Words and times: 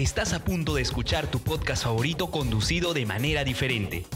Estás 0.00 0.32
a 0.32 0.42
punto 0.42 0.76
de 0.76 0.80
escuchar 0.80 1.26
tu 1.26 1.40
podcast 1.40 1.84
favorito 1.84 2.30
conducido 2.30 2.94
de 2.94 3.04
manera 3.04 3.44
diferente. 3.44 4.06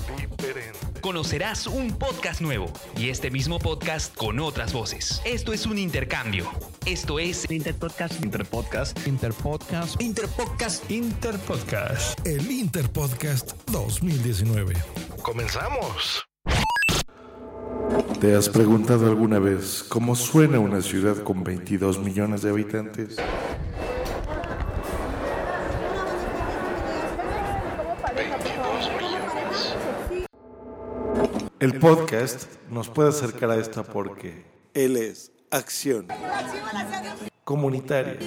Conocerás 1.03 1.67
un 1.67 1.91
podcast 1.99 2.41
nuevo 2.41 2.73
y 2.97 3.11
este 3.11 3.31
mismo 3.31 3.59
podcast 3.59 4.17
con 4.17 4.41
otras 4.41 4.73
voces. 4.73 5.21
Esto 5.27 5.53
es 5.53 5.67
un 5.67 5.77
intercambio. 5.77 6.51
Esto 6.87 7.19
es 7.19 7.51
Interpodcast. 7.51 8.25
Interpodcast. 8.25 9.07
Interpodcast. 9.07 10.01
Interpodcast. 10.01 10.91
Interpodcast. 10.91 12.27
El 12.27 12.51
Interpodcast 12.51 13.53
2019. 13.71 14.73
¡Comenzamos! 15.23 16.25
¿Te 18.23 18.35
has 18.35 18.49
preguntado 18.49 19.07
alguna 19.07 19.39
vez 19.39 19.85
cómo 19.87 20.17
suena 20.17 20.59
una 20.61 20.81
ciudad 20.81 21.23
con 21.23 21.45
22 21.45 21.99
millones 21.99 22.41
de 22.41 22.49
habitantes? 22.49 23.17
El 31.65 31.79
podcast 31.79 32.45
nos 32.69 32.91
puede 32.91 33.09
acercar 33.09 33.51
a 33.51 33.57
esta 33.57 33.85
porque 33.85 34.45
él 34.75 34.99
es 34.99 35.33
acción 35.51 36.09
comunitaria, 37.43 38.19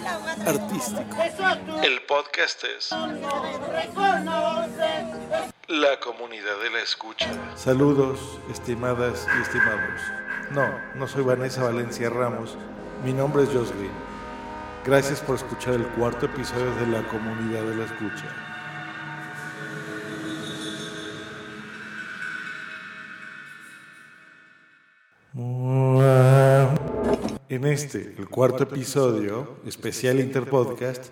artístico. 0.44 1.16
El 1.84 2.02
podcast 2.08 2.64
es 2.64 2.90
la 5.68 6.00
comunidad 6.00 6.59
de 6.64 6.72
la 6.72 6.81
escucha. 6.81 7.30
Saludos, 7.55 8.40
estimadas 8.50 9.28
y 9.38 9.42
estimados. 9.44 10.02
No, 10.50 10.67
no 10.95 11.08
soy 11.08 11.23
Vanessa 11.23 11.64
Valencia 11.64 12.09
Ramos. 12.09 12.58
Mi 13.06 13.14
nombre 13.14 13.44
es 13.44 13.50
Josh 13.50 13.70
Green. 13.70 13.92
Gracias 14.84 15.22
por 15.22 15.36
escuchar 15.36 15.76
el 15.76 15.86
cuarto 15.90 16.26
episodio 16.26 16.73
de 16.78 16.88
la 16.88 17.08
comunidad 17.08 17.62
de 17.62 17.76
la 17.76 17.86
escucha. 17.86 18.47
En 27.58 27.66
este, 27.66 28.13
el 28.19 28.30
cuarto 28.30 28.61
episodio, 28.61 29.58
especial 29.66 30.19
Interpodcast, 30.19 31.05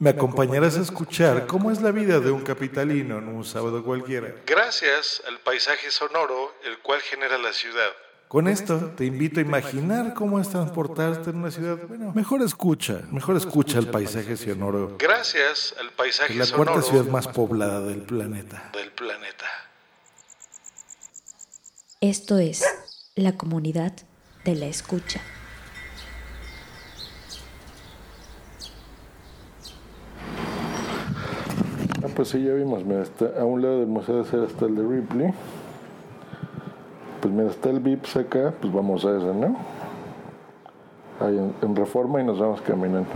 me 0.00 0.10
acompañarás 0.10 0.76
a 0.78 0.80
escuchar 0.80 1.46
cómo 1.46 1.70
es 1.70 1.80
la 1.80 1.92
vida 1.92 2.18
de 2.18 2.32
un 2.32 2.42
capitalino 2.42 3.18
en 3.18 3.28
un 3.28 3.44
sábado 3.44 3.84
cualquiera. 3.84 4.34
Gracias 4.44 5.22
al 5.28 5.38
paisaje 5.38 5.92
sonoro, 5.92 6.52
el 6.64 6.80
cual 6.80 7.00
genera 7.02 7.38
la 7.38 7.52
ciudad. 7.52 7.92
Con 8.26 8.48
esto 8.48 8.94
te 8.96 9.04
invito 9.04 9.38
a 9.38 9.44
imaginar 9.44 10.12
cómo 10.14 10.40
es 10.40 10.48
transportarte 10.48 11.30
en 11.30 11.36
una 11.36 11.52
ciudad. 11.52 11.78
Bueno, 11.86 12.12
mejor 12.16 12.42
escucha, 12.42 13.02
mejor 13.12 13.36
escucha 13.36 13.78
el 13.78 13.86
paisaje 13.86 14.36
sonoro. 14.36 14.96
Gracias 14.98 15.72
al 15.78 15.92
paisaje 15.92 16.34
La 16.34 16.46
sonoro 16.46 16.72
cuarta 16.72 16.90
ciudad 16.90 17.04
más 17.04 17.28
poblada 17.28 17.80
del 17.82 18.02
planeta. 18.02 18.72
del 18.72 18.90
planeta. 18.90 19.46
Esto 22.00 22.38
es 22.38 22.64
la 23.14 23.36
comunidad 23.36 23.92
de 24.44 24.56
la 24.56 24.66
escucha. 24.66 25.20
Pues 32.16 32.28
sí, 32.28 32.42
ya 32.42 32.54
vimos, 32.54 32.82
mira, 32.82 33.02
está 33.02 33.26
a 33.38 33.44
un 33.44 33.60
lado 33.60 33.80
del 33.80 33.88
Museo 33.88 34.16
de 34.16 34.24
Cera 34.24 34.46
está 34.46 34.64
el 34.64 34.74
de 34.74 34.82
Ripley. 34.82 35.34
Pues 37.20 37.34
mira, 37.34 37.50
está 37.50 37.68
el 37.68 37.80
Vips 37.80 38.16
acá, 38.16 38.54
pues 38.58 38.72
vamos 38.72 39.04
a 39.04 39.18
ese, 39.18 39.34
¿no? 39.34 39.56
Ahí 41.20 41.38
en, 41.62 41.76
Reforma 41.76 42.22
y 42.22 42.24
nos 42.24 42.38
vamos 42.38 42.62
caminando. 42.62 43.08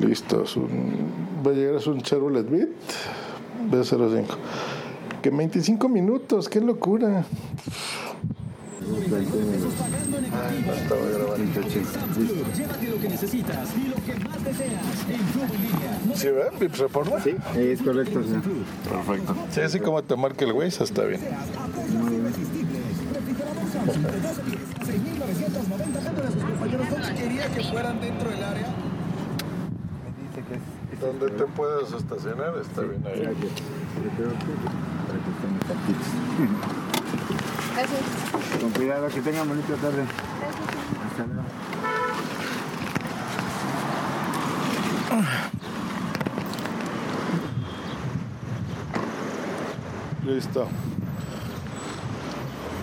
Listo, 0.00 0.44
es 0.44 0.56
un- 0.56 1.06
va 1.46 1.50
a 1.50 1.54
llegar 1.54 1.74
es 1.74 1.86
un 1.86 2.00
Chevrolet 2.00 2.48
Beat 2.48 2.68
B05. 3.70 4.24
Que 5.20 5.28
25 5.30 5.88
minutos, 5.90 6.48
qué 6.48 6.60
locura. 6.62 7.24
Estaba 10.74 11.06
grabando. 11.06 11.62
¿Sí 16.14 16.28
ve? 16.28 16.44
¿Vips 16.60 16.78
Reforma? 16.78 17.20
Sí. 17.20 17.36
Es 17.56 17.82
correcto, 17.82 18.22
señor. 18.22 18.42
Perfecto. 18.88 19.34
Sí, 19.50 19.60
así 19.60 19.80
como 19.80 20.02
te 20.02 20.16
marca 20.16 20.44
el 20.44 20.52
Waze, 20.52 20.84
está 20.84 21.04
bien. 21.04 21.20
Donde 31.00 31.30
te 31.30 31.44
puedas 31.46 31.92
estacionar, 31.92 32.54
está 32.58 32.82
bien 32.82 33.02
ahí. 33.06 33.26
Gracias. 37.74 38.60
Con 38.60 38.70
cuidado, 38.70 39.08
que 39.08 39.20
tengan 39.20 39.48
bonita 39.48 39.74
tarde. 39.76 40.02
Hasta 40.02 41.24
luego. 41.26 41.42
Listo. 50.26 50.68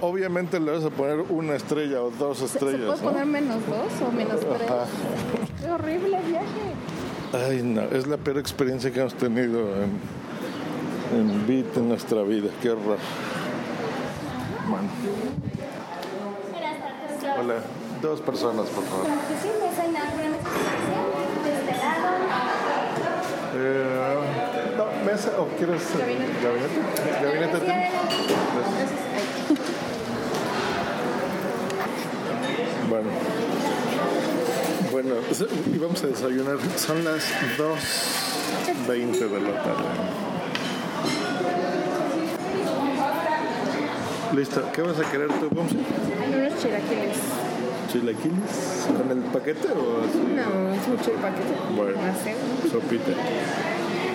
Obviamente 0.02 0.60
le 0.60 0.72
vas 0.72 0.84
a 0.86 0.90
poner 0.90 1.20
una 1.30 1.56
estrella 1.56 2.02
o 2.02 2.12
dos 2.12 2.40
¿Se 2.40 2.46
estrellas. 2.46 2.82
puede 2.82 2.98
¿no? 2.98 3.10
poner 3.12 3.26
menos 3.26 3.58
dos 3.68 4.08
o 4.08 4.12
menos 4.12 4.40
tres? 4.40 4.70
Ajá. 4.70 4.86
Qué 5.62 5.72
horrible 5.72 6.20
viaje. 6.28 7.48
Ay, 7.50 7.62
no, 7.64 7.82
es 7.82 8.08
la 8.08 8.18
peor 8.18 8.38
experiencia 8.40 8.92
que 8.92 9.02
hemos 9.02 9.14
tenido 9.14 9.60
en, 9.76 10.00
en 11.20 11.48
Beat 11.48 11.78
en 11.78 11.90
nuestra 11.90 12.24
vida. 12.24 12.50
Qué 12.62 12.72
horror. 12.72 12.98
Hola, 17.40 17.56
dos 18.02 18.22
personas, 18.22 18.68
por 18.70 18.84
favor. 18.84 19.08
Eh, 23.56 24.76
no, 24.78 24.86
mesa 25.06 25.32
o 25.40 25.48
quieres 25.58 25.82
gabinete? 25.98 26.80
Gabinete. 27.24 27.66
Gracias. 27.66 28.90
Bueno. 32.90 33.10
Bueno, 34.92 35.16
y 35.74 35.78
vamos 35.78 36.04
a 36.04 36.08
desayunar. 36.08 36.58
Son 36.78 37.04
las 37.04 37.24
2.20 37.58 39.30
de 39.30 39.40
la 39.42 39.64
tarde. 39.64 40.29
Listo. 44.34 44.62
¿Qué 44.74 44.82
vas 44.82 45.00
a 45.00 45.12
querer 45.12 45.28
tú, 45.28 45.50
Pomsi? 45.50 45.76
Unos 45.78 46.62
chilaquiles. 46.62 47.18
¿Chilaquiles? 47.92 48.88
¿Con 48.98 49.12
el 49.18 49.24
paquete 49.26 49.68
o 49.70 50.04
así? 50.06 50.20
No, 50.36 50.74
es 50.74 50.88
mucho 50.88 51.12
el 51.12 51.18
paquete. 51.18 51.54
Bueno. 51.76 51.98
Sopita. 52.72 53.12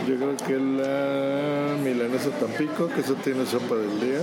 Yo 0.06 0.16
creo 0.16 0.36
que 0.36 0.58
la 0.58 1.74
milanesa 1.82 2.30
Tampico, 2.38 2.88
que 2.88 3.00
eso 3.00 3.14
tiene 3.14 3.44
sopa 3.46 3.74
del 3.74 4.00
día. 4.00 4.20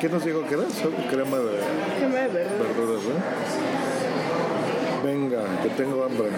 ¿Qué 0.00 0.08
nos 0.08 0.24
dijo 0.24 0.42
que 0.46 0.54
era? 0.54 0.64
Crema 1.10 1.38
de 1.38 1.58
Crema 1.98 2.18
de 2.20 2.28
verduras. 2.28 2.76
verduras, 2.76 3.02
¿no? 3.02 3.14
Venga, 5.04 5.42
que 5.62 5.68
tengo 5.70 6.04
hambre. 6.04 6.28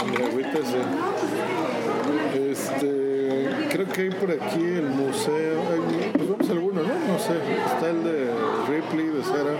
Hambre, 0.00 0.24
agüita, 0.24 0.58
sí. 0.58 0.80
Este, 2.50 3.09
creo 3.70 3.86
que 3.86 4.02
hay 4.02 4.10
por 4.10 4.30
aquí 4.30 4.62
el 4.62 4.88
museo. 4.88 5.62
ay, 5.72 6.10
Pues 6.12 6.28
vamos 6.28 6.48
a 6.48 6.52
alguno, 6.52 6.82
¿no? 6.82 7.12
No 7.12 7.18
sé. 7.18 7.34
Está 7.66 7.90
el 7.90 8.04
de 8.04 8.30
Ripley, 8.68 9.06
de 9.06 9.22
cera. 9.22 9.52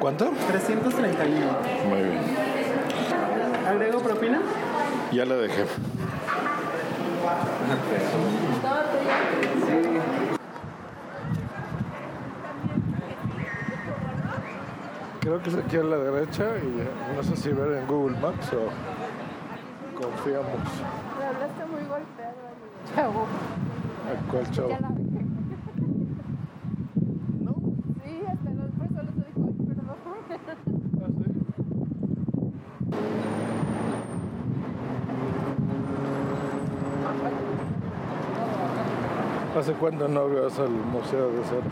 ¿Cuánto? 0.00 0.32
331. 0.48 1.46
Muy 1.88 2.02
bien. 2.02 2.20
¿Agrego 3.66 4.00
propina? 4.00 4.42
Ya 5.12 5.24
la 5.24 5.36
dejé. 5.36 5.64
Creo 15.20 15.42
que 15.42 15.48
es 15.48 15.56
aquí 15.56 15.76
a 15.78 15.82
la 15.82 15.96
derecha 15.96 16.44
y 16.58 17.16
no 17.16 17.22
sé 17.22 17.34
si 17.36 17.48
ver 17.50 17.78
en 17.78 17.86
Google 17.86 18.18
Maps 18.18 18.52
o 18.52 18.68
confiamos. 20.24 20.48
Me 21.18 21.24
hablaste 21.26 21.66
muy 21.66 21.84
golpeado. 21.86 22.34
Chavo. 22.94 23.26
¿A 24.08 24.30
cuál 24.30 24.50
chavo? 24.50 24.68
Ya 24.70 24.80
la 24.80 24.88
dejé. 24.88 25.24
¿No? 27.42 27.54
Sí, 28.02 28.24
hasta 28.26 28.50
los 28.50 28.70
solo 28.94 29.10
te 29.12 29.24
dijo, 29.26 29.40
"Ay, 29.46 29.66
perdón. 29.66 29.86
¿Ah, 29.90 31.08
sí? 39.54 39.58
¿Hace 39.58 39.72
cuánto 39.74 40.08
no 40.08 40.28
vas 40.28 40.58
al 40.58 40.70
Museo 40.70 41.28
de 41.30 41.44
Cera? 41.44 41.70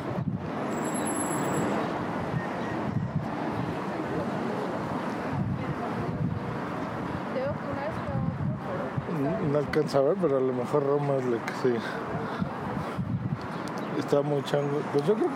Alcanza 9.73 9.99
a 9.99 10.03
ver, 10.03 10.17
pero 10.21 10.37
a 10.37 10.41
lo 10.41 10.53
mejor 10.53 10.85
Roma 10.85 11.15
es 11.15 11.25
la 11.25 11.39
que 11.47 11.53
sí. 11.63 11.75
Está 13.99 14.21
muy 14.21 14.43
chango. 14.43 14.83
Pues 14.93 15.07
yo 15.07 15.15
creo 15.15 15.31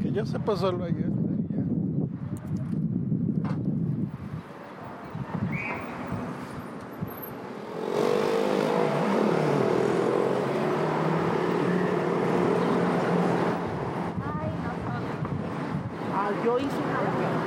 que 0.00 0.10
ya 0.10 0.24
se 0.24 0.38
pasó 0.38 0.70
el 0.70 0.76
valle 0.76 1.00
este. 1.00 1.12
ya. 1.50 1.62
Ah, 16.14 16.30
yo 16.42 16.58
hice 16.58 16.66
una. 16.66 17.41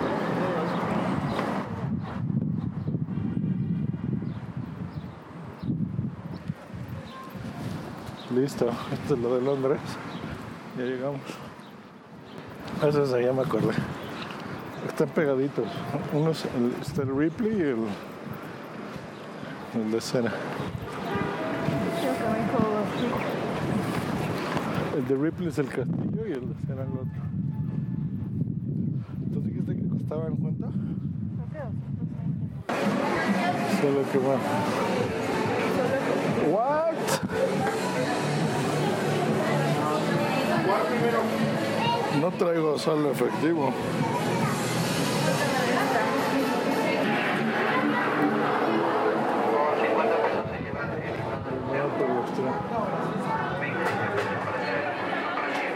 Listo, 8.35 8.69
esto 8.91 9.13
es 9.13 9.19
lo 9.21 9.35
de 9.35 9.41
Londres. 9.41 9.79
Ya 10.77 10.83
llegamos. 10.83 11.21
Eso 12.85 13.03
es 13.03 13.13
allá 13.13 13.31
me 13.31 13.43
acordé. 13.43 13.73
Están 14.85 15.07
pegaditos. 15.09 15.65
Uno 16.11 16.31
es 16.31 16.43
el, 16.43 16.73
está 16.81 17.03
el 17.03 17.15
Ripley 17.15 17.57
y 17.57 17.61
el, 17.61 17.77
el 19.75 19.91
de 19.91 20.01
Cena. 20.01 20.33
El 24.97 25.07
de 25.07 25.15
Ripley 25.15 25.47
es 25.47 25.57
el 25.59 25.67
castillo 25.69 26.27
y 26.27 26.33
el 26.33 26.49
de 26.49 26.55
Cena 26.67 26.81
el 26.81 26.89
otro. 26.89 27.21
¿Tú 29.33 29.41
dijiste 29.43 29.75
que 29.77 29.87
costaban 29.87 30.35
cuánto? 30.35 30.71
Solo 33.81 34.01
que 34.11 34.19
más. 34.19 34.39
What? 36.51 37.74
No 42.21 42.31
traigo 42.31 42.77
saldo 42.79 43.11
efectivo. 43.11 43.65
Por. 43.65 44.05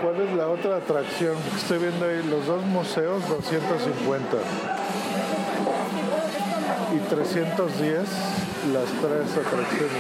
¿Cuál 0.02 0.22
es 0.22 0.34
la 0.34 0.48
otra 0.48 0.78
atracción? 0.78 1.36
Estoy 1.56 1.80
viendo 1.80 2.06
ahí 2.06 2.24
los 2.24 2.46
dos 2.48 2.66
museos, 2.66 3.28
250. 3.28 4.38
Y 6.96 6.98
310 7.10 8.00
las 8.74 8.86
tres 8.86 9.32
atracciones. 9.38 9.92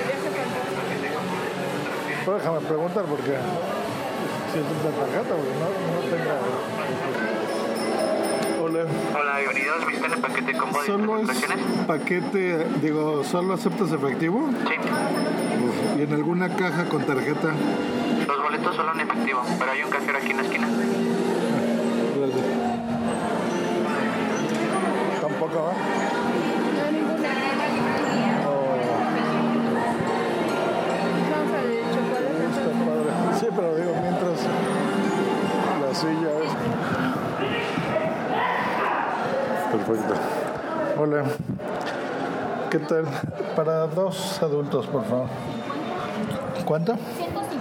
Déjame 2.25 2.59
preguntar 2.61 3.05
porque 3.05 3.37
si 4.51 4.59
es 4.59 4.65
una 4.65 4.91
tarjeta, 4.97 5.35
porque 5.35 5.53
no, 5.59 5.69
no 5.93 6.01
tengo. 6.09 6.33
Hola. 8.63 8.85
Hola, 9.19 9.33
bienvenidos. 9.39 9.85
¿Visitan 9.85 10.13
el 10.13 10.19
paquete 10.19 10.53
combo 10.57 10.81
de 10.81 10.87
¿Solo 10.87 11.19
es 11.19 11.27
paquete, 11.85 12.65
digo, 12.81 13.23
solo 13.23 13.53
aceptas 13.53 13.91
efectivo? 13.91 14.49
Sí. 14.67 14.75
¿Y 15.99 16.01
en 16.03 16.13
alguna 16.13 16.55
caja 16.55 16.85
con 16.85 17.03
tarjeta? 17.03 17.53
Los 18.27 18.41
boletos 18.41 18.75
solo 18.75 18.93
en 18.93 19.01
efectivo, 19.01 19.41
pero 19.59 19.71
hay 19.71 19.83
un 19.83 19.89
cajero 19.89 20.17
aquí 20.17 20.31
en 20.31 20.37
la 20.37 20.43
esquina. 20.43 20.67
Gracias. 22.17 22.45
Tampoco 25.21 25.63
va. 25.63 25.73
Pero 33.59 33.75
digo, 33.75 33.93
mientras 34.01 34.39
la 35.81 35.93
silla 35.93 36.31
es. 36.45 36.51
Perfecto. 39.71 40.13
Hola. 40.97 41.23
¿Qué 42.69 42.79
tal? 42.79 43.05
Para 43.55 43.87
dos 43.87 44.41
adultos, 44.41 44.87
por 44.87 45.03
favor. 45.03 45.27
¿Cuánto? 46.63 46.95
150. 47.17 47.51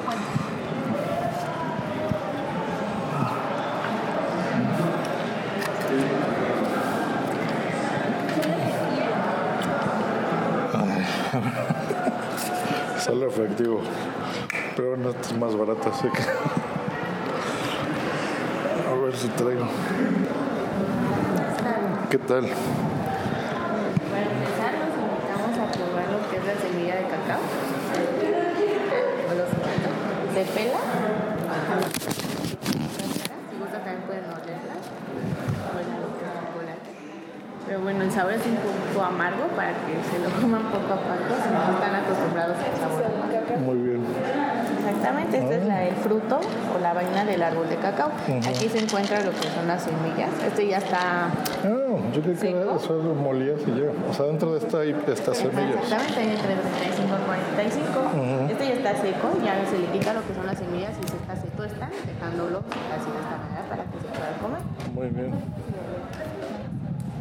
Solo 13.05 13.27
efectivo. 13.27 13.81
Pero 14.79 14.95
esto 14.95 15.11
es 15.23 15.37
más 15.37 15.55
barato, 15.57 15.91
así 15.91 16.09
que. 16.09 16.23
A 18.89 18.95
ver 18.95 19.17
si 19.17 19.27
traigo. 19.27 19.67
¿Qué 22.09 22.19
tal? 22.19 22.47
Para 22.47 24.23
empezar, 24.23 24.75
los 24.79 24.91
invitamos 24.95 25.59
a 25.59 25.67
probar 25.73 26.07
lo 26.15 26.23
que 26.31 26.37
es 26.37 26.45
la 26.47 26.55
semilla 26.63 26.95
de 26.95 27.11
cacao. 27.11 27.43
Se 30.33 30.45
pela. 30.55 30.79
Si 33.51 33.59
gusta 33.59 33.83
también 33.83 34.07
pueden 34.07 34.27
olerla. 34.27 34.79
Pero 37.67 37.81
bueno, 37.81 38.05
el 38.05 38.13
sabor 38.13 38.35
es 38.35 38.47
un 38.47 38.57
poco 38.95 39.05
amargo 39.05 39.49
para 39.57 39.73
que 39.73 40.01
se 40.09 40.21
lo 40.21 40.31
coman 40.41 40.63
poco 40.71 40.93
a 40.93 41.01
poco 41.03 41.35
si 41.35 41.49
no 41.53 41.73
están 41.75 41.97
acostumbrados 41.97 42.59
al 42.59 42.77
sabor. 42.79 43.03
Muy 43.59 43.79
bien. 43.79 44.07
Exactamente, 44.99 45.39
este 45.39 45.56
es 45.59 45.65
la- 45.67 45.85
el 45.85 45.95
fruto 45.95 46.41
o 46.75 46.79
la 46.81 46.93
vaina 46.93 47.25
del 47.25 47.41
árbol 47.43 47.69
de 47.69 47.77
cacao. 47.77 48.11
Aquí 48.49 48.69
se 48.69 48.79
encuentra 48.79 49.23
lo 49.23 49.31
que 49.31 49.49
son 49.49 49.67
las 49.69 49.83
semillas. 49.83 50.31
Este 50.45 50.67
ya 50.67 50.79
está 50.79 50.99
Ah, 51.29 51.31
yo 52.12 52.21
creo 52.23 52.35
que 52.39 52.50
eso 52.77 52.95
lo 53.03 53.15
molías 53.15 53.61
y 53.67 53.71
ya. 53.81 53.91
O 54.11 54.12
sea, 54.12 54.27
dentro 54.27 54.53
de 54.53 54.59
esta 54.59 54.81
hay 54.81 54.91
estas 55.06 55.37
semillas. 55.39 55.77
Exactamente, 55.83 56.21
hay 56.21 56.31
entre 56.31 56.55
35 56.56 57.15
y 57.15 57.25
45. 57.27 58.50
Este 58.50 58.65
ya 58.69 58.75
está 58.75 58.91
seco, 59.00 59.29
ya 59.45 59.65
se 59.71 59.79
le 59.79 59.87
quita 59.87 60.12
lo 60.15 60.27
que 60.27 60.35
son 60.35 60.47
las 60.47 60.59
semillas 60.59 60.93
y 61.03 61.09
se 61.09 61.17
está 61.17 61.37
seco, 61.37 61.62
están 61.65 61.91
dejándolo 62.06 62.59
así 62.59 63.09
de 63.11 63.19
esta 63.23 63.37
manera 63.39 63.62
para 63.71 63.83
que 63.85 63.97
se 64.03 64.09
pueda 64.11 64.33
comer. 64.43 64.61
Muy 64.95 65.09
bien. 65.15 65.31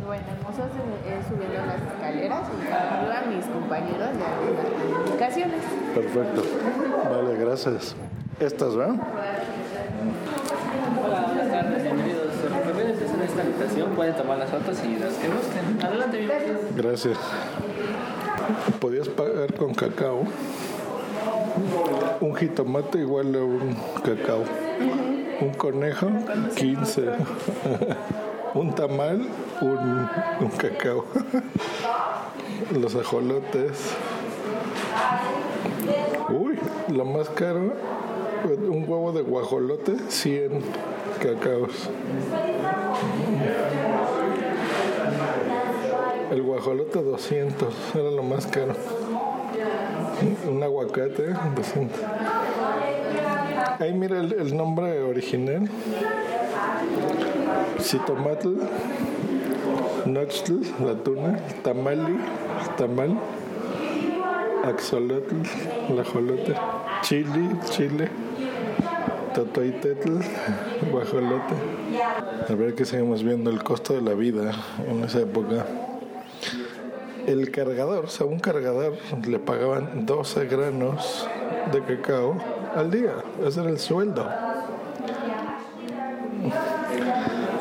Bueno, 0.08 0.24
hermoso 0.32 0.64
es 0.64 1.28
subiendo 1.28 1.66
las 1.66 1.82
escaleras 1.82 2.48
y 2.48 2.66
ayuda 2.66 3.20
a 3.20 3.26
mis 3.26 3.46
compañeros 3.46 4.08
de 4.18 4.24
algunas 4.24 5.06
indicaciones. 5.06 5.62
Perfecto. 5.94 6.44
Vale, 7.12 7.36
gracias. 7.38 7.94
Estas, 8.40 8.74
¿verdad? 8.78 8.96
Hola, 11.04 11.22
buenas 11.28 11.52
tardes, 11.52 11.84
bienvenidos. 11.84 12.28
Bienvenidos 12.64 13.02
en 13.02 13.22
esta 13.22 13.42
habitación, 13.42 13.96
pueden 13.96 14.16
tomar 14.16 14.38
las 14.38 14.50
fotos 14.50 14.82
y 14.86 14.98
las 14.98 15.14
que 15.16 15.28
gusten. 15.28 15.86
Adelante, 15.86 16.18
bienvenidos. 16.20 16.62
Gracias. 16.74 17.18
Podías 18.80 19.10
pagar 19.10 19.54
con 19.56 19.74
cacao. 19.74 20.24
Un 22.22 22.34
jitomate 22.34 23.00
igual 23.00 23.36
a 23.36 23.44
un 23.44 23.76
cacao. 24.06 24.46
Un 25.42 25.54
conejo, 25.56 26.08
15. 26.56 27.12
Un 28.54 28.74
tamal, 28.74 29.28
un, 29.62 30.10
un 30.40 30.50
cacao. 30.58 31.06
Los 32.80 32.96
ajolotes. 32.96 33.94
Uy, 36.30 36.60
lo 36.90 37.06
más 37.06 37.30
caro, 37.30 37.74
un 38.44 38.86
huevo 38.88 39.12
de 39.14 39.22
guajolote, 39.22 39.96
100 40.10 40.62
cacaos. 41.22 41.90
El 46.32 46.42
guajolote 46.42 47.02
200, 47.02 47.74
era 47.96 48.12
lo 48.12 48.24
más 48.24 48.48
caro. 48.48 48.74
Un 50.50 50.62
aguacate 50.64 51.34
200. 51.56 52.00
Ahí 53.80 53.94
mira 53.94 54.20
el, 54.20 54.34
el 54.34 54.58
nombre 54.58 55.04
original. 55.04 55.70
Citomatl, 57.80 58.56
Nochtl, 60.06 60.62
la 60.84 60.96
tuna, 60.96 61.40
Tamali, 61.64 62.18
tamal, 62.78 63.18
Axolotl, 64.64 65.36
el 65.90 66.00
ajolote, 66.00 66.54
Chili, 67.02 67.50
chile, 67.70 68.10
Totoitetl, 69.34 70.20
guajolote. 70.92 71.56
A 72.50 72.56
ver 72.56 72.74
que 72.74 72.86
seguimos 72.86 73.24
viendo 73.24 73.50
el 73.50 73.64
costo 73.64 73.94
de 73.94 74.02
la 74.02 74.14
vida 74.14 74.52
en 74.90 75.04
esa 75.04 75.20
época. 75.20 75.66
El 77.28 77.52
cargador, 77.52 78.06
o 78.06 78.08
sea, 78.08 78.26
un 78.26 78.40
cargador 78.40 78.94
le 79.28 79.40
pagaban 79.40 80.06
12 80.06 80.46
granos 80.46 81.28
de 81.72 81.84
cacao 81.84 82.38
al 82.76 82.90
día. 82.90 83.14
Ese 83.46 83.62
era 83.62 83.70
el 83.70 83.80
sueldo. 83.80 84.26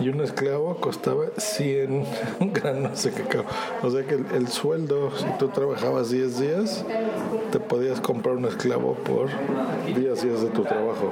Y 0.06 0.08
un 0.08 0.20
esclavo 0.20 0.76
costaba 0.76 1.24
100 1.36 2.06
granos 2.52 3.02
de 3.02 3.10
cacao. 3.10 3.44
O 3.82 3.90
sea 3.90 4.04
que 4.06 4.14
el, 4.14 4.26
el 4.36 4.46
sueldo, 4.46 5.10
si 5.16 5.26
tú 5.36 5.48
trabajabas 5.48 6.10
10 6.10 6.38
días, 6.38 6.84
te 7.50 7.58
podías 7.58 8.00
comprar 8.00 8.36
un 8.36 8.44
esclavo 8.44 8.94
por 8.94 9.28
10 9.84 10.22
días 10.22 10.42
de 10.42 10.50
tu 10.50 10.62
trabajo. 10.62 11.10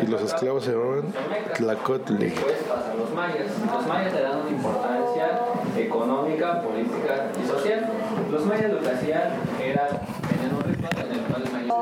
Y 0.00 0.06
los 0.08 0.22
esclavos 0.22 0.64
se 0.64 0.72
llamaban 0.72 1.12
Tlacotli. 1.56 2.30
Después 2.30 2.56
pasan 2.68 2.98
los 2.98 3.14
mayas. 3.14 3.46
Los 3.72 3.86
mayas 3.86 4.12
le 4.12 4.22
dan 4.22 4.38
una 4.40 4.50
importancia 4.50 5.38
económica, 5.76 6.60
política 6.60 7.30
y 7.40 7.46
social. 7.46 7.88
Los 8.32 8.44
mayas 8.46 8.72
lo 8.72 8.80
que 8.80 8.90
hacían 8.90 9.30
era 9.62 9.88
tener 10.28 10.52
un 10.52 10.64
ritual 10.64 11.06
en 11.06 11.12
el 11.12 11.20
cual 11.20 11.42
el 11.44 11.52
mayor 11.52 11.72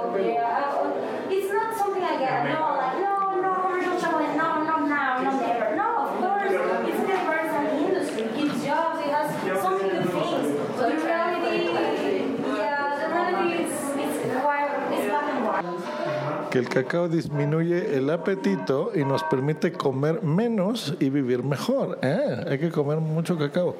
Que 16.50 16.58
el 16.58 16.68
cacao 16.68 17.08
disminuye 17.08 17.96
el 17.96 18.10
apetito 18.10 18.90
y 18.94 19.04
nos 19.04 19.22
permite 19.22 19.70
comer 19.72 20.22
menos 20.24 20.94
y 20.98 21.08
vivir 21.08 21.44
mejor. 21.44 21.98
¿eh? 22.02 22.44
Hay 22.48 22.58
que 22.58 22.70
comer 22.70 22.98
mucho 22.98 23.38
cacao. 23.38 23.76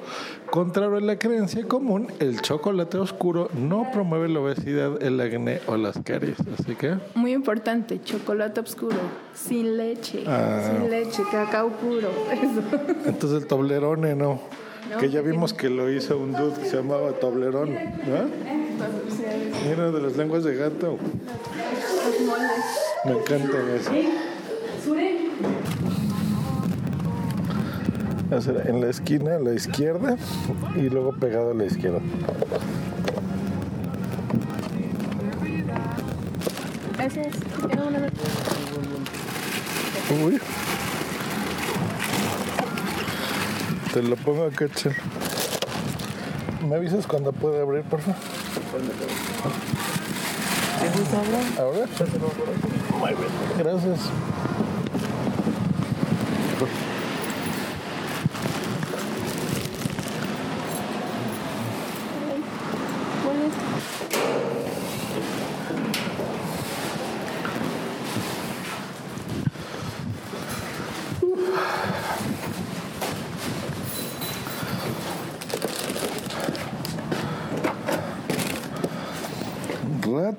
Contrario 0.49 0.95
a 0.95 1.01
la 1.01 1.17
creencia 1.19 1.67
común, 1.67 2.07
el 2.19 2.41
chocolate 2.41 2.97
oscuro 2.97 3.49
no 3.53 3.91
promueve 3.91 4.29
la 4.29 4.39
obesidad, 4.39 5.03
el 5.03 5.19
acné 5.19 5.59
o 5.67 5.75
las 5.75 5.99
caries. 6.03 6.37
Así 6.57 6.75
que 6.75 6.95
Muy 7.13 7.33
importante, 7.33 8.01
chocolate 8.01 8.61
oscuro, 8.61 8.95
sin 9.33 9.75
leche, 9.75 10.23
Ah. 10.25 10.61
sin 10.71 10.89
leche, 10.89 11.23
cacao 11.29 11.69
puro. 11.71 12.09
Eso. 12.31 12.61
Entonces 13.05 13.41
el 13.41 13.47
toblerone 13.47 14.15
no. 14.15 14.39
No, 14.89 14.97
que 14.97 15.09
ya 15.09 15.21
vimos 15.21 15.53
que 15.53 15.69
lo 15.69 15.89
hizo 15.91 16.17
un 16.17 16.33
dude 16.33 16.53
que 16.61 16.65
se 16.67 16.75
llamaba 16.77 17.11
Toblerón. 17.13 17.73
¿no? 17.73 17.79
Mira, 19.69 19.89
de 19.91 20.01
las 20.01 20.17
lenguas 20.17 20.43
de 20.43 20.55
gato. 20.55 20.97
Me 23.03 23.13
encanta 23.13 23.57
eso. 23.75 23.91
Hacer 28.31 28.67
en 28.67 28.81
la 28.81 28.89
esquina 28.89 29.35
a 29.35 29.39
la 29.39 29.53
izquierda 29.53 30.17
y 30.75 30.89
luego 30.89 31.11
pegado 31.13 31.51
a 31.51 31.53
la 31.53 31.65
izquierda. 31.65 31.99
Uy. 40.23 40.39
Te 43.93 44.03
lo 44.03 44.15
pongo 44.17 44.45
acá, 44.45 44.67
Chel. 44.73 44.95
¿Me 46.69 46.75
avisas 46.75 47.07
cuando 47.07 47.33
pueda 47.33 47.63
abrir, 47.63 47.83
por 47.83 47.99
favor? 48.01 48.15
¿Ahora? 51.59 51.85
Muy 52.99 53.09
bien, 53.13 53.29
gracias. 53.57 53.99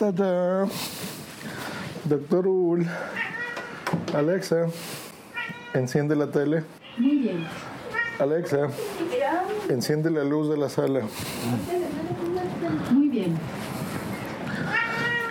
Doctor 0.02 0.66
Ul. 2.48 2.84
Alexa, 4.12 4.66
enciende 5.74 6.16
la 6.16 6.26
tele. 6.26 6.64
Muy 6.98 7.18
bien. 7.18 7.46
Alexa, 8.18 8.66
enciende 9.68 10.10
la 10.10 10.24
luz 10.24 10.48
de 10.48 10.56
la 10.56 10.68
sala. 10.68 11.02
Muy 12.90 13.08
bien. 13.10 13.38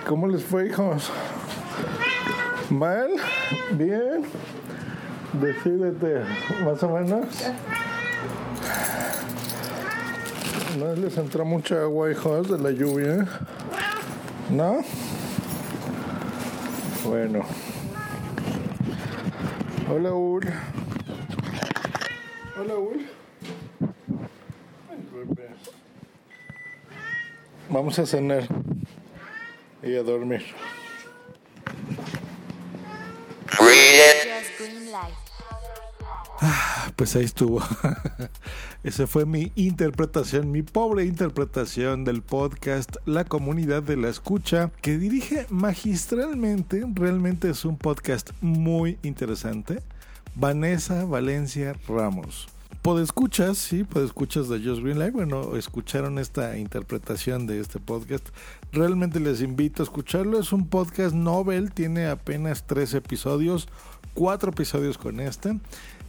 ¿Cómo 0.08 0.28
les 0.28 0.42
fue, 0.42 0.68
hijos? 0.68 1.12
¿Mal? 2.70 3.10
¿Bien? 3.74 4.24
Decídete, 5.34 6.22
más 6.64 6.82
o 6.82 6.90
menos. 6.90 7.26
¿No 10.80 10.96
les 10.96 11.18
entra 11.18 11.44
mucha 11.44 11.82
agua, 11.82 12.10
hijos, 12.10 12.50
de 12.50 12.58
la 12.58 12.72
lluvia? 12.72 13.28
¿No? 14.52 14.84
Bueno. 17.06 17.46
Hola, 19.90 20.14
Ul. 20.14 20.54
Hola, 22.60 22.76
Ul. 22.76 23.08
Vamos 27.70 27.98
a 27.98 28.06
cenar 28.06 28.46
y 29.82 29.96
a 29.96 30.04
dormir. 30.04 30.44
Pues 36.96 37.16
ahí 37.16 37.24
estuvo. 37.24 37.62
Esa 38.84 39.08
fue 39.08 39.26
mi 39.26 39.52
interpretación, 39.56 40.52
mi 40.52 40.64
pobre 40.64 41.06
interpretación 41.06 42.04
del 42.04 42.22
podcast 42.22 42.96
La 43.06 43.26
Comunidad 43.26 43.84
de 43.84 43.98
la 43.98 44.10
Escucha, 44.10 44.72
que 44.82 44.98
dirige 44.98 45.46
magistralmente. 45.50 46.84
Realmente 46.94 47.50
es 47.50 47.66
un 47.66 47.78
podcast 47.78 48.32
muy 48.42 48.98
interesante. 49.04 49.82
Vanessa 50.36 51.06
Valencia 51.06 51.76
Ramos. 51.88 52.48
Podescuchas, 52.82 53.60
sí, 53.60 53.84
podescuchas 53.84 54.50
de 54.50 54.58
Just 54.60 54.82
Green 54.82 54.98
Live. 54.98 55.12
Bueno, 55.12 55.56
escucharon 55.56 56.18
esta 56.18 56.58
interpretación 56.58 57.46
de 57.46 57.60
este 57.60 57.80
podcast. 57.80 58.28
Realmente 58.72 59.20
les 59.20 59.42
invito 59.42 59.84
a 59.84 59.86
escucharlo. 59.86 60.40
Es 60.40 60.52
un 60.52 60.68
podcast 60.68 61.14
novel, 61.14 61.72
tiene 61.74 62.08
apenas 62.08 62.66
tres 62.66 62.96
episodios, 62.96 63.68
cuatro 64.16 64.52
episodios 64.52 64.98
con 64.98 65.20
este. 65.20 65.60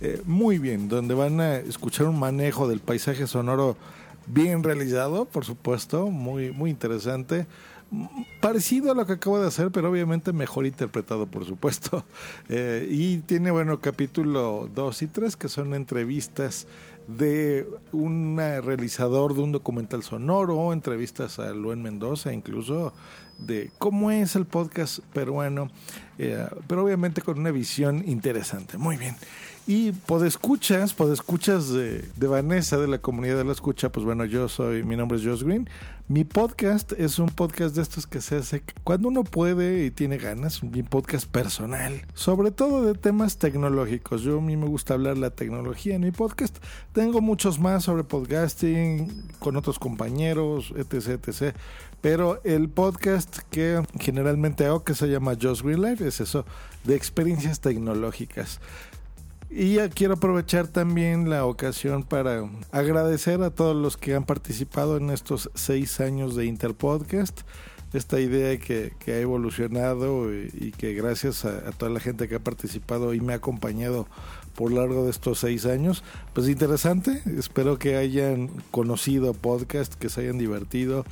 Eh, 0.04 0.20
muy 0.26 0.58
bien, 0.58 0.88
donde 0.88 1.14
van 1.14 1.40
a 1.40 1.58
escuchar 1.58 2.08
un 2.08 2.18
manejo 2.18 2.66
del 2.66 2.80
paisaje 2.80 3.28
sonoro 3.28 3.76
bien 4.26 4.64
realizado, 4.64 5.26
por 5.26 5.44
supuesto, 5.44 6.10
muy, 6.10 6.50
muy 6.50 6.70
interesante. 6.70 7.46
Parecido 8.40 8.90
a 8.90 8.96
lo 8.96 9.06
que 9.06 9.12
acabo 9.12 9.38
de 9.38 9.46
hacer, 9.46 9.70
pero 9.70 9.90
obviamente 9.90 10.32
mejor 10.32 10.66
interpretado, 10.66 11.26
por 11.26 11.44
supuesto. 11.44 12.04
Eh, 12.48 12.88
y 12.90 13.18
tiene, 13.18 13.52
bueno, 13.52 13.80
capítulo 13.80 14.68
2 14.74 15.02
y 15.02 15.06
3, 15.06 15.36
que 15.36 15.48
son 15.48 15.72
entrevistas 15.72 16.66
de 17.06 17.68
un 17.92 18.36
realizador 18.38 19.34
de 19.34 19.42
un 19.42 19.52
documental 19.52 20.02
sonoro, 20.02 20.72
entrevistas 20.72 21.38
a 21.38 21.52
Luen 21.52 21.80
Mendoza, 21.80 22.32
incluso 22.32 22.92
de 23.38 23.70
cómo 23.78 24.10
es 24.10 24.36
el 24.36 24.46
podcast 24.46 25.00
peruano, 25.12 25.70
eh, 26.18 26.46
pero 26.66 26.84
obviamente 26.84 27.22
con 27.22 27.38
una 27.38 27.50
visión 27.50 28.02
interesante. 28.06 28.78
Muy 28.78 28.96
bien. 28.96 29.16
Y 29.64 29.92
podescuchas, 29.92 30.92
podescuchas 30.92 31.68
de, 31.70 32.04
de 32.16 32.26
Vanessa, 32.26 32.78
de 32.78 32.88
la 32.88 32.98
comunidad 32.98 33.36
de 33.36 33.44
la 33.44 33.52
escucha, 33.52 33.92
pues 33.92 34.04
bueno, 34.04 34.24
yo 34.24 34.48
soy, 34.48 34.82
mi 34.82 34.96
nombre 34.96 35.18
es 35.18 35.24
Josh 35.24 35.44
Green. 35.44 35.68
Mi 36.08 36.24
podcast 36.24 36.92
es 36.98 37.20
un 37.20 37.28
podcast 37.28 37.76
de 37.76 37.82
estos 37.82 38.08
que 38.08 38.20
se 38.20 38.36
hace 38.36 38.64
cuando 38.82 39.06
uno 39.08 39.22
puede 39.22 39.86
y 39.86 39.92
tiene 39.92 40.18
ganas, 40.18 40.62
mi 40.64 40.82
podcast 40.82 41.26
personal, 41.26 42.02
sobre 42.12 42.50
todo 42.50 42.84
de 42.84 42.94
temas 42.94 43.38
tecnológicos. 43.38 44.22
Yo 44.22 44.38
a 44.38 44.40
mí 44.42 44.56
me 44.56 44.66
gusta 44.66 44.94
hablar 44.94 45.16
la 45.16 45.30
tecnología 45.30 45.94
en 45.94 46.02
mi 46.02 46.10
podcast. 46.10 46.58
Tengo 46.92 47.20
muchos 47.20 47.60
más 47.60 47.84
sobre 47.84 48.02
podcasting 48.02 49.10
con 49.38 49.56
otros 49.56 49.78
compañeros, 49.78 50.74
etc, 50.76 51.20
etc. 51.28 51.56
Pero 52.02 52.40
el 52.42 52.68
podcast 52.68 53.38
que 53.50 53.80
generalmente 54.00 54.66
hago, 54.66 54.82
que 54.82 54.96
se 54.96 55.06
llama 55.06 55.36
Josh 55.40 55.62
Green 55.62 55.82
Life, 55.82 56.06
es 56.06 56.20
eso, 56.20 56.44
de 56.82 56.96
experiencias 56.96 57.60
tecnológicas. 57.60 58.60
Y 59.48 59.74
ya 59.74 59.88
quiero 59.88 60.14
aprovechar 60.14 60.66
también 60.66 61.30
la 61.30 61.46
ocasión 61.46 62.02
para 62.02 62.50
agradecer 62.72 63.40
a 63.42 63.50
todos 63.50 63.76
los 63.76 63.96
que 63.96 64.16
han 64.16 64.24
participado 64.24 64.96
en 64.96 65.10
estos 65.10 65.48
seis 65.54 66.00
años 66.00 66.34
de 66.34 66.46
Interpodcast. 66.46 67.42
Esta 67.92 68.18
idea 68.18 68.58
que, 68.58 68.94
que 68.98 69.12
ha 69.12 69.18
evolucionado 69.20 70.34
y, 70.34 70.50
y 70.54 70.72
que 70.72 70.94
gracias 70.94 71.44
a, 71.44 71.68
a, 71.68 71.72
toda 71.72 71.92
la 71.92 72.00
gente 72.00 72.26
que 72.26 72.36
ha 72.36 72.40
participado 72.40 73.14
y 73.14 73.20
me 73.20 73.34
ha 73.34 73.36
acompañado 73.36 74.08
por 74.56 74.72
largo 74.72 75.04
de 75.04 75.10
estos 75.10 75.38
seis 75.38 75.66
años, 75.66 76.02
pues 76.32 76.48
interesante. 76.48 77.22
Espero 77.38 77.78
que 77.78 77.96
hayan 77.96 78.48
conocido 78.72 79.34
podcast, 79.34 79.94
que 79.94 80.08
se 80.08 80.22
hayan 80.22 80.38
divertido 80.38 81.04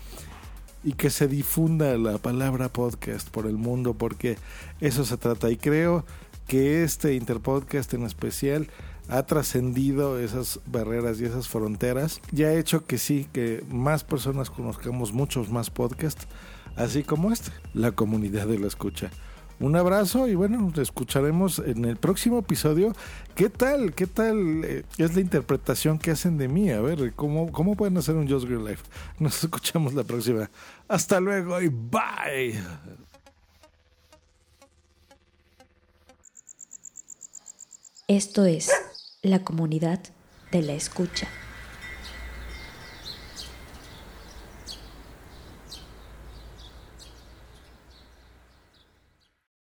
y 0.83 0.93
que 0.93 1.11
se 1.11 1.29
difunda 1.29 1.97
la 1.99 2.19
palabra 2.19 2.69
podcast 2.69 3.29
por 3.29 3.47
el 3.47 3.57
mundo, 3.57 3.95
porque 3.95 4.39
eso 4.81 5.05
se 5.05 5.17
trata. 5.17 5.51
Y 5.51 5.57
creo 5.57 6.05
que 6.47 6.83
este 6.83 7.15
Interpodcast 7.15 7.95
en 7.95 8.05
especial 8.05 8.69
ha 9.09 9.25
trascendido 9.25 10.19
esas 10.19 10.61
barreras 10.67 11.21
y 11.21 11.25
esas 11.25 11.49
fronteras 11.49 12.21
y 12.33 12.45
ha 12.45 12.55
hecho 12.55 12.87
que 12.87 12.97
sí, 12.97 13.27
que 13.33 13.65
más 13.69 14.05
personas 14.05 14.51
conozcamos 14.51 15.13
muchos 15.13 15.51
más 15.51 15.69
podcasts, 15.69 16.27
así 16.77 17.03
como 17.03 17.33
este, 17.33 17.51
la 17.75 17.93
comunidad 17.93 18.47
de 18.47 18.59
la 18.59 18.69
escucha. 18.69 19.11
Un 19.61 19.77
abrazo 19.77 20.27
y 20.27 20.35
bueno, 20.35 20.59
nos 20.59 20.79
escucharemos 20.79 21.59
en 21.59 21.85
el 21.85 21.99
próximo 21.99 22.39
episodio. 22.39 22.95
¿Qué 23.35 23.51
tal? 23.51 23.93
¿Qué 23.93 24.07
tal 24.07 24.65
eh, 24.65 24.85
es 24.97 25.15
la 25.15 25.21
interpretación 25.21 25.99
que 25.99 26.13
hacen 26.13 26.39
de 26.39 26.49
mí? 26.49 26.71
A 26.71 26.81
ver, 26.81 27.13
¿cómo, 27.13 27.53
cómo 27.53 27.77
pueden 27.77 27.99
hacer 27.99 28.17
un 28.17 28.27
Just 28.27 28.47
Green 28.47 28.65
Life? 28.65 28.83
Nos 29.19 29.45
escuchamos 29.45 29.93
la 29.93 30.03
próxima. 30.03 30.51
Hasta 30.89 31.21
luego 31.21 31.61
y 31.61 31.69
bye. 31.69 32.59
Esto 38.09 38.47
es 38.47 38.73
la 39.21 39.45
comunidad 39.45 40.01
de 40.53 40.63
la 40.63 40.73
escucha. 40.73 41.29